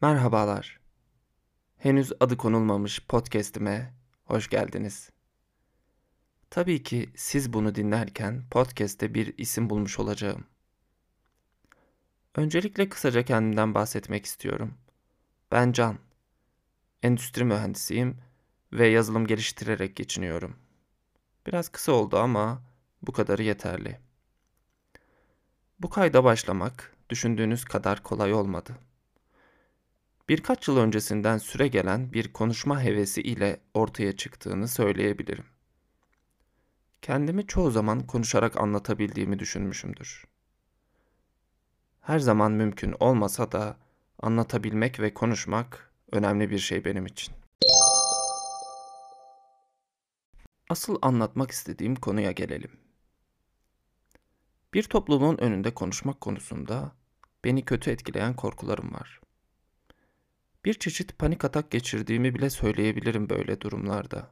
[0.00, 0.80] Merhabalar.
[1.76, 3.94] Henüz adı konulmamış podcast'ime
[4.24, 5.10] hoş geldiniz.
[6.50, 10.44] Tabii ki siz bunu dinlerken podcast'te bir isim bulmuş olacağım.
[12.34, 14.74] Öncelikle kısaca kendimden bahsetmek istiyorum.
[15.52, 15.98] Ben Can.
[17.02, 18.18] Endüstri mühendisiyim
[18.72, 20.56] ve yazılım geliştirerek geçiniyorum.
[21.46, 22.62] Biraz kısa oldu ama
[23.02, 24.00] bu kadarı yeterli.
[25.80, 28.87] Bu kayda başlamak düşündüğünüz kadar kolay olmadı.
[30.28, 35.44] Birkaç yıl öncesinden süre gelen bir konuşma hevesi ile ortaya çıktığını söyleyebilirim.
[37.02, 40.26] Kendimi çoğu zaman konuşarak anlatabildiğimi düşünmüşümdür.
[42.00, 43.76] Her zaman mümkün olmasa da
[44.22, 47.34] anlatabilmek ve konuşmak önemli bir şey benim için.
[50.70, 52.70] Asıl anlatmak istediğim konuya gelelim.
[54.74, 56.92] Bir topluluğun önünde konuşmak konusunda
[57.44, 59.20] beni kötü etkileyen korkularım var.
[60.68, 64.30] Bir çeşit panik atak geçirdiğimi bile söyleyebilirim böyle durumlarda.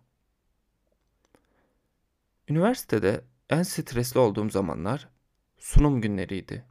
[2.48, 5.09] Üniversitede en stresli olduğum zamanlar
[5.59, 6.64] sunum günleriydi.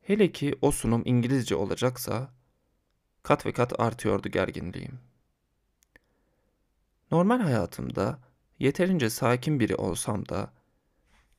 [0.00, 2.34] Hele ki o sunum İngilizce olacaksa
[3.22, 5.00] kat ve kat artıyordu gerginliğim.
[7.10, 8.18] Normal hayatımda
[8.58, 10.52] yeterince sakin biri olsam da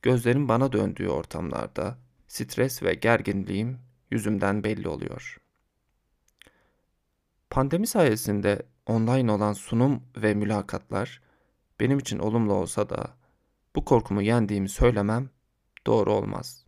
[0.02, 3.78] gözlerim bana döndüğü ortamlarda stres ve gerginliğim
[4.10, 5.42] yüzümden belli oluyor.
[7.52, 11.22] Pandemi sayesinde online olan sunum ve mülakatlar
[11.80, 13.16] benim için olumlu olsa da
[13.76, 15.30] bu korkumu yendiğimi söylemem
[15.86, 16.64] doğru olmaz.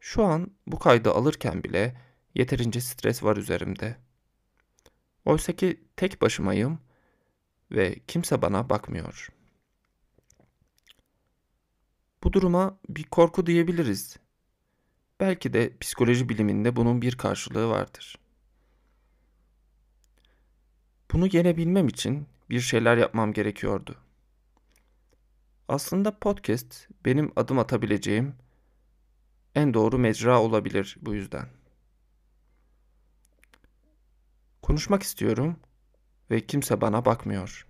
[0.00, 1.96] Şu an bu kaydı alırken bile
[2.34, 3.96] yeterince stres var üzerimde.
[5.24, 6.78] Oysa ki tek başımayım
[7.70, 9.28] ve kimse bana bakmıyor.
[12.24, 14.16] Bu duruma bir korku diyebiliriz.
[15.20, 18.27] Belki de psikoloji biliminde bunun bir karşılığı vardır.
[21.12, 23.96] Bunu yenebilmem için bir şeyler yapmam gerekiyordu.
[25.68, 28.34] Aslında podcast benim adım atabileceğim
[29.54, 31.48] en doğru mecra olabilir bu yüzden.
[34.62, 35.56] Konuşmak istiyorum
[36.30, 37.66] ve kimse bana bakmıyor.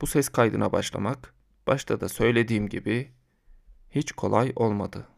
[0.00, 1.34] Bu ses kaydına başlamak
[1.66, 3.12] başta da söylediğim gibi
[3.90, 5.08] hiç kolay olmadı.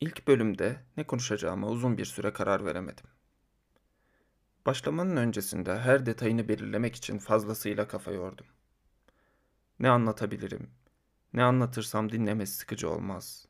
[0.00, 3.06] İlk bölümde ne konuşacağıma uzun bir süre karar veremedim.
[4.66, 8.46] Başlamanın öncesinde her detayını belirlemek için fazlasıyla kafa yordum.
[9.80, 10.70] Ne anlatabilirim?
[11.32, 13.48] Ne anlatırsam dinlemesi sıkıcı olmaz.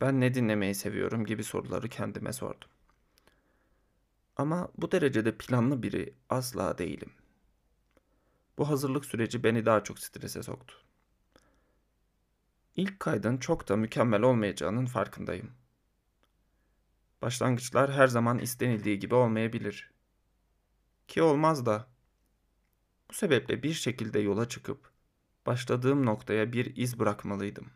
[0.00, 2.68] Ben ne dinlemeyi seviyorum gibi soruları kendime sordum.
[4.36, 7.12] Ama bu derecede planlı biri asla değilim.
[8.58, 10.74] Bu hazırlık süreci beni daha çok strese soktu.
[12.76, 15.59] İlk kaydın çok da mükemmel olmayacağının farkındayım.
[17.22, 19.90] Başlangıçlar her zaman istenildiği gibi olmayabilir.
[21.08, 21.86] Ki olmaz da.
[23.10, 24.90] Bu sebeple bir şekilde yola çıkıp
[25.46, 27.70] başladığım noktaya bir iz bırakmalıydım.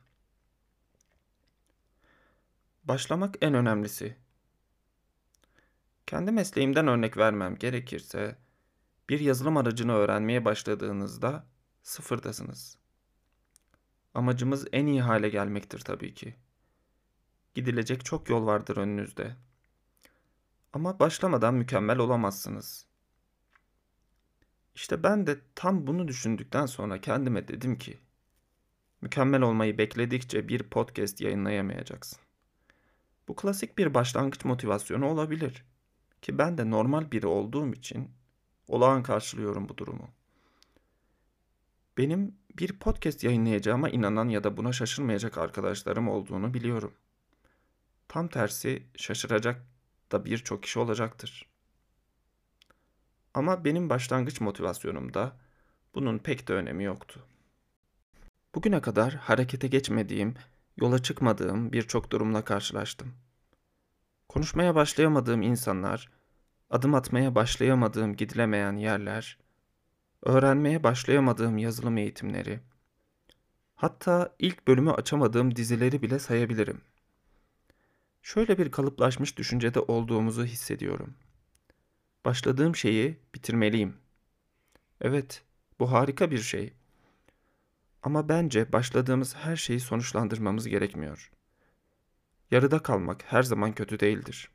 [2.85, 4.17] Başlamak en önemlisi.
[6.07, 8.39] Kendi mesleğimden örnek vermem gerekirse,
[9.09, 11.47] bir yazılım aracını öğrenmeye başladığınızda
[11.83, 12.79] sıfırdasınız.
[14.15, 16.35] Amacımız en iyi hale gelmektir tabii ki.
[17.55, 19.37] Gidilecek çok yol vardır önünüzde.
[20.73, 22.87] Ama başlamadan mükemmel olamazsınız.
[24.75, 27.99] İşte ben de tam bunu düşündükten sonra kendime dedim ki,
[29.01, 32.19] mükemmel olmayı bekledikçe bir podcast yayınlayamayacaksın.
[33.29, 35.65] Bu klasik bir başlangıç motivasyonu olabilir
[36.23, 38.11] ki ben de normal biri olduğum için
[38.69, 40.09] olağan karşılıyorum bu durumu.
[41.99, 46.93] Benim bir podcast yayınlayacağıma inanan ya da buna şaşırmayacak arkadaşlarım olduğunu biliyorum.
[48.09, 49.67] Tam tersi şaşıracak
[50.13, 51.49] da birçok kişi olacaktır.
[53.35, 55.37] Ama benim başlangıç motivasyonumda
[55.95, 57.27] bunun pek de önemi yoktu.
[58.55, 60.35] Bugüne kadar harekete geçmediğim,
[60.77, 63.15] yola çıkmadığım birçok durumla karşılaştım.
[64.29, 66.11] Konuşmaya başlayamadığım insanlar,
[66.71, 69.39] adım atmaya başlayamadığım gidilemeyen yerler,
[70.23, 72.61] öğrenmeye başlayamadığım yazılım eğitimleri,
[73.75, 76.81] hatta ilk bölümü açamadığım dizileri bile sayabilirim.
[78.25, 81.15] Şöyle bir kalıplaşmış düşüncede olduğumuzu hissediyorum.
[82.25, 83.97] Başladığım şeyi bitirmeliyim.
[85.01, 85.43] Evet,
[85.79, 86.73] bu harika bir şey.
[88.03, 91.31] Ama bence başladığımız her şeyi sonuçlandırmamız gerekmiyor.
[92.51, 94.51] Yarıda kalmak her zaman kötü değildir.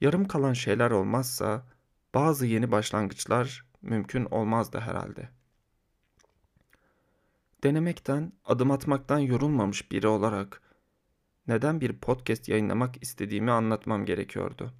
[0.00, 1.66] Yarım kalan şeyler olmazsa
[2.14, 5.28] bazı yeni başlangıçlar mümkün olmazdı herhalde.
[7.64, 10.63] Denemekten, adım atmaktan yorulmamış biri olarak
[11.48, 14.72] neden bir podcast yayınlamak istediğimi anlatmam gerekiyordu.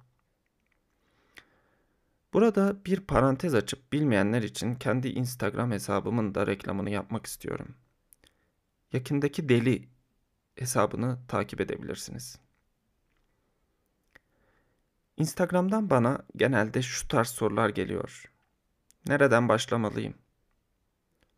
[2.33, 7.75] Burada bir parantez açıp bilmeyenler için kendi Instagram hesabımın da reklamını yapmak istiyorum.
[8.93, 9.89] Yakındaki deli
[10.55, 12.39] hesabını takip edebilirsiniz.
[15.17, 18.31] Instagram'dan bana genelde şu tarz sorular geliyor.
[19.07, 20.13] Nereden başlamalıyım?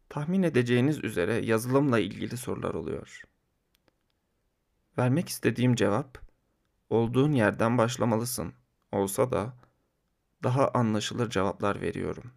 [0.10, 3.24] Tahmin edeceğiniz üzere yazılımla ilgili sorular oluyor.
[4.98, 6.18] Vermek istediğim cevap,
[6.90, 8.54] olduğun yerden başlamalısın
[8.92, 9.54] olsa da
[10.44, 12.32] daha anlaşılır cevaplar veriyorum.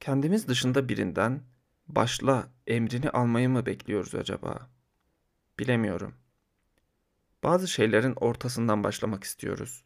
[0.00, 1.42] Kendimiz dışında birinden
[1.88, 4.70] başla emrini almayı mı bekliyoruz acaba?
[5.58, 6.14] Bilemiyorum.
[7.42, 9.84] Bazı şeylerin ortasından başlamak istiyoruz.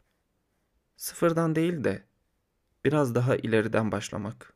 [0.97, 2.05] Sıfırdan değil de
[2.85, 4.53] biraz daha ileriden başlamak.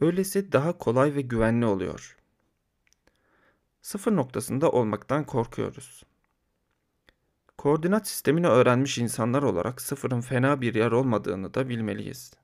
[0.00, 2.15] Öylesi daha kolay ve güvenli oluyor.
[3.86, 6.02] Sıfır noktasında olmaktan korkuyoruz.
[7.58, 12.34] Koordinat sistemini öğrenmiş insanlar olarak sıfırın fena bir yer olmadığını da bilmeliyiz.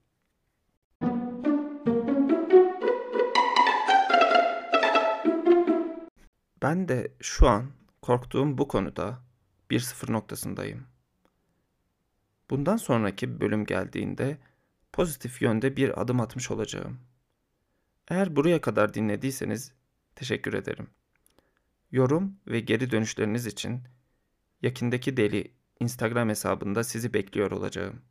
[6.62, 7.70] Ben de şu an
[8.02, 9.18] korktuğum bu konuda
[9.70, 10.86] bir sıfır noktasındayım.
[12.50, 14.38] Bundan sonraki bölüm geldiğinde
[14.92, 17.00] pozitif yönde bir adım atmış olacağım.
[18.08, 19.72] Eğer buraya kadar dinlediyseniz
[20.16, 20.88] teşekkür ederim.
[21.92, 23.82] Yorum ve geri dönüşleriniz için
[24.62, 28.02] Yakındaki Deli Instagram hesabında sizi bekliyor olacağım.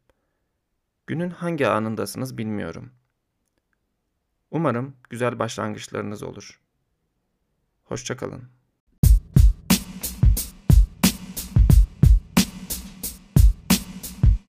[1.07, 2.92] Günün hangi anındasınız bilmiyorum.
[4.51, 6.62] Umarım güzel başlangıçlarınız olur.
[7.83, 8.61] Hoşçakalın.